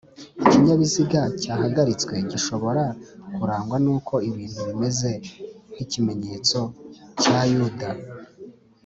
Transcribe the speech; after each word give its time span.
Ikinyabiziga 0.43 1.21
cyahagaritswe 1.41 2.13
gishobora 2.31 2.83
kurangwa 3.35 3.77
n 3.83 3.87
uko 3.95 4.13
ibintu 4.29 4.59
bimeze 4.67 5.09
n 5.73 5.75
ikimenyetso 5.83 6.59
cya 7.21 7.39
yuda 7.51 7.89